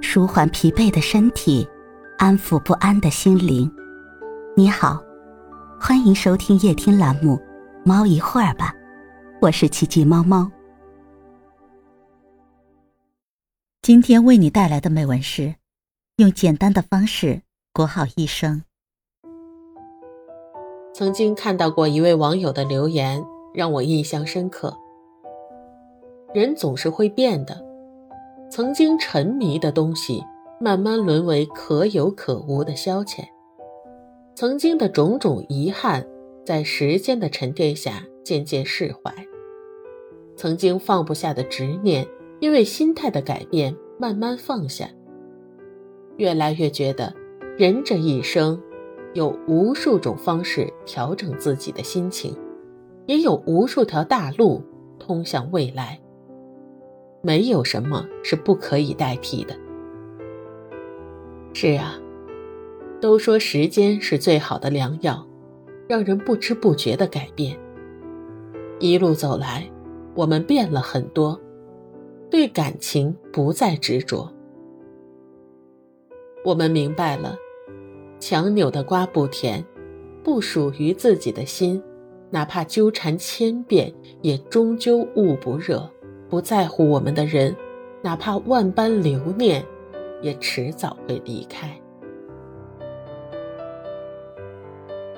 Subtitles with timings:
[0.00, 1.68] 舒缓疲惫的身体，
[2.18, 3.70] 安抚不安的心灵。
[4.56, 5.02] 你好，
[5.80, 7.36] 欢迎收听夜听栏目
[7.84, 8.72] 《猫一会儿吧》，
[9.40, 10.50] 我是奇迹猫猫。
[13.82, 15.54] 今天为你带来的美文是：
[16.16, 18.62] 用简单的方式过好一生。
[20.92, 24.76] 曾经看到过一位网友的留言，让我印象深刻。
[26.34, 27.64] 人总是会变的，
[28.50, 30.24] 曾经沉迷的东西，
[30.60, 33.22] 慢慢沦为可有可无的消遣；
[34.34, 36.04] 曾经的种种遗憾，
[36.44, 39.12] 在时间的沉淀下渐渐释怀；
[40.36, 42.04] 曾经放不下的执念，
[42.40, 44.90] 因为心态的改变慢慢放下。
[46.16, 47.14] 越来越觉得，
[47.56, 48.60] 人这一生。
[49.12, 52.32] 有无数种方式调整自己的心情，
[53.06, 54.62] 也有无数条大路
[55.00, 56.00] 通向未来。
[57.22, 59.54] 没有什么是不可以代替的。
[61.52, 61.98] 是啊，
[63.00, 65.26] 都说时间是最好的良药，
[65.88, 67.58] 让人不知不觉的改变。
[68.78, 69.70] 一路走来，
[70.14, 71.38] 我们变了很多，
[72.30, 74.32] 对感情不再执着。
[76.44, 77.36] 我们明白了。
[78.18, 79.64] 强扭的瓜不甜，
[80.22, 81.82] 不属于自己的心，
[82.30, 85.90] 哪怕纠缠千遍，也终究捂不热；
[86.30, 87.54] 不在乎我们的人，
[88.00, 89.62] 哪怕万般留念，
[90.22, 91.68] 也迟早会离开。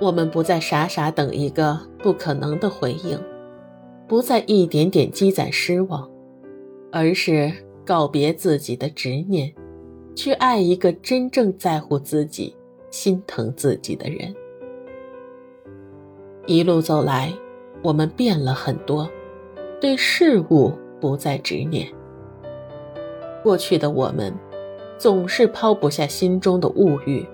[0.00, 3.18] 我们不再傻傻等一个不可能的回应，
[4.06, 6.10] 不再一点点积攒失望，
[6.92, 7.50] 而是
[7.84, 9.54] 告别自己的执念，
[10.14, 12.54] 去爱一个真正在乎自己。
[12.88, 14.34] 心疼自己的人，
[16.46, 17.30] 一路走来，
[17.82, 19.06] 我们变了很多，
[19.80, 21.86] 对事物不再执念。
[23.42, 24.34] 过去的我们，
[24.98, 27.26] 总是抛不下心中的物欲，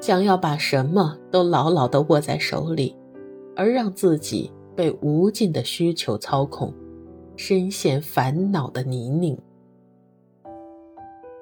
[0.00, 2.96] 想要把什么都牢牢地握在手里，
[3.56, 6.72] 而让自己被无尽的需求操控，
[7.36, 9.38] 深陷烦恼的泥泞。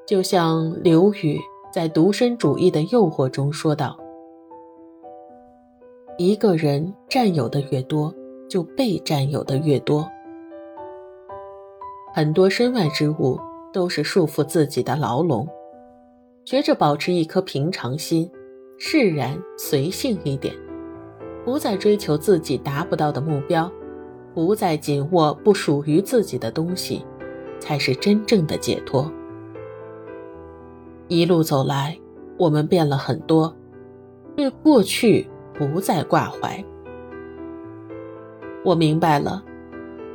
[0.07, 1.39] 就像刘宇。
[1.71, 3.97] 在独身主义的诱惑中说道
[6.17, 8.13] ：“一个人占有的越多，
[8.49, 10.11] 就被占有的越多。
[12.19, 13.39] 很多身外之物
[13.73, 15.47] 都是束缚自己的牢笼。
[16.45, 18.29] 学着保持一颗平常心，
[18.77, 20.53] 释然随性一点，
[21.45, 23.71] 不再追求自己达不到的目标，
[24.35, 27.07] 不再紧握不属于自己的东西，
[27.61, 29.09] 才是真正的解脱。”
[31.07, 31.97] 一路走来，
[32.37, 33.55] 我们变了很多，
[34.35, 35.25] 对过去
[35.55, 36.65] 不再挂怀。
[38.65, 39.41] 我明白了，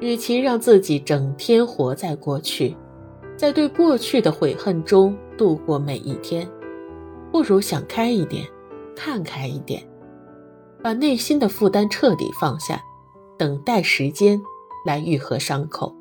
[0.03, 2.75] 与其让自己整天活在过去，
[3.37, 6.45] 在对过去的悔恨中度过每一天，
[7.31, 8.45] 不如想开一点，
[8.97, 9.81] 看开一点，
[10.81, 12.83] 把内心的负担彻底放下，
[13.37, 14.41] 等待时间
[14.85, 15.95] 来愈合伤口。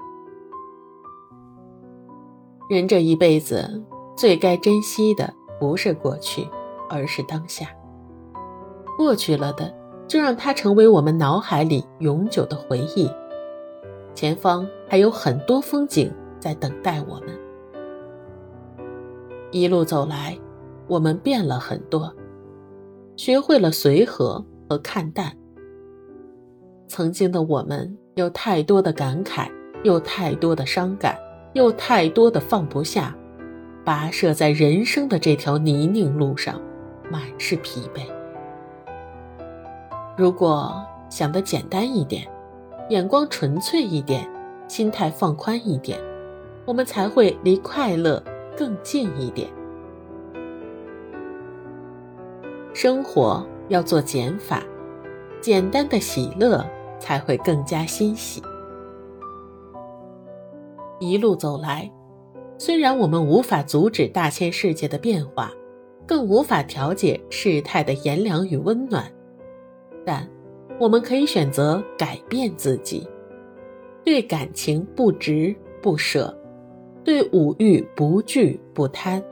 [2.69, 3.83] 人这一辈子。
[4.15, 6.47] 最该珍惜的不是过去，
[6.89, 7.67] 而是当下。
[8.97, 9.75] 过去了的，
[10.07, 13.11] 就让它成为我们脑海里永久的回忆。
[14.15, 17.29] 前方还有很多风景在等待我们。
[19.51, 20.39] 一路走来，
[20.87, 22.15] 我们变了很多，
[23.17, 25.37] 学会了随和和看淡。
[26.89, 29.51] 曾经的我们有太多的感慨，
[29.83, 31.17] 有太多的伤感，
[31.55, 33.17] 有太多的放不下。
[33.85, 36.61] 跋涉在人生的这条泥泞路上，
[37.11, 38.03] 满是疲惫。
[40.17, 40.81] 如果
[41.11, 42.27] 想得简单一点，
[42.89, 44.29] 眼光纯粹一点，
[44.69, 45.99] 心态放宽一点，
[46.65, 48.23] 我们才会离快乐
[48.57, 49.49] 更近一点。
[52.75, 54.63] 生活要做减法，
[55.41, 56.65] 简单的喜乐
[56.99, 58.43] 才会更加欣喜。
[60.99, 61.91] 一路走来。
[62.59, 65.51] 虽然我们无法阻止大千世界的变化，
[66.07, 69.11] 更无法调节事态的炎凉与温暖，
[70.07, 70.29] 但
[70.79, 73.09] 我们可以选择改变自己，
[74.05, 76.37] 对感情不执不舍，
[77.05, 79.23] 对五欲不惧不贪，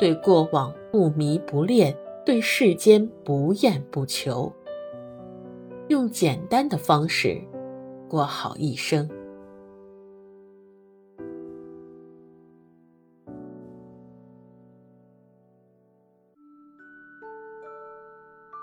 [0.00, 1.94] 对过往不迷不恋，
[2.24, 4.50] 对世间不厌不求，
[5.88, 7.38] 用简单的方式
[8.08, 9.06] 过好一生。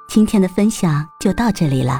[0.10, 2.00] 今天的分享就到这里了，